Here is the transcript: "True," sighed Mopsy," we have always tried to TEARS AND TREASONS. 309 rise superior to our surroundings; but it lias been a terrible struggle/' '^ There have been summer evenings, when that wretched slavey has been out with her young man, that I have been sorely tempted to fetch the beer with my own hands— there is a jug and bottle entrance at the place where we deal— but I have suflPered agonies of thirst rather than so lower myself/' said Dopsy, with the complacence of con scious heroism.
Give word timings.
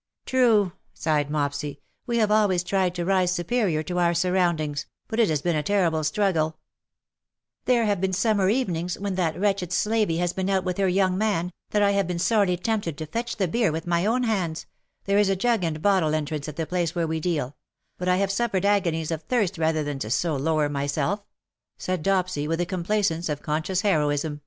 "True," 0.26 0.72
sighed 0.94 1.30
Mopsy," 1.30 1.78
we 2.08 2.16
have 2.18 2.32
always 2.32 2.64
tried 2.64 2.92
to 2.96 3.04
TEARS 3.04 3.38
AND 3.38 3.46
TREASONS. 3.46 3.46
309 3.46 3.78
rise 3.78 3.78
superior 3.78 3.82
to 3.84 4.04
our 4.04 4.14
surroundings; 4.14 4.86
but 5.06 5.20
it 5.20 5.28
lias 5.28 5.42
been 5.42 5.54
a 5.54 5.62
terrible 5.62 6.00
struggle/' 6.00 6.50
'^ 6.54 6.54
There 7.66 7.84
have 7.84 8.00
been 8.00 8.12
summer 8.12 8.48
evenings, 8.48 8.98
when 8.98 9.14
that 9.14 9.38
wretched 9.38 9.72
slavey 9.72 10.16
has 10.16 10.32
been 10.32 10.50
out 10.50 10.64
with 10.64 10.78
her 10.78 10.88
young 10.88 11.16
man, 11.16 11.52
that 11.70 11.82
I 11.84 11.92
have 11.92 12.08
been 12.08 12.18
sorely 12.18 12.56
tempted 12.56 12.98
to 12.98 13.06
fetch 13.06 13.36
the 13.36 13.46
beer 13.46 13.70
with 13.70 13.86
my 13.86 14.04
own 14.04 14.24
hands— 14.24 14.66
there 15.04 15.18
is 15.18 15.28
a 15.28 15.36
jug 15.36 15.62
and 15.62 15.80
bottle 15.80 16.16
entrance 16.16 16.48
at 16.48 16.56
the 16.56 16.66
place 16.66 16.96
where 16.96 17.06
we 17.06 17.20
deal— 17.20 17.56
but 17.96 18.08
I 18.08 18.16
have 18.16 18.30
suflPered 18.30 18.64
agonies 18.64 19.12
of 19.12 19.22
thirst 19.22 19.56
rather 19.56 19.84
than 19.84 20.00
so 20.00 20.34
lower 20.34 20.68
myself/' 20.68 21.22
said 21.78 22.02
Dopsy, 22.02 22.48
with 22.48 22.58
the 22.58 22.66
complacence 22.66 23.28
of 23.28 23.40
con 23.40 23.62
scious 23.62 23.82
heroism. 23.82 24.40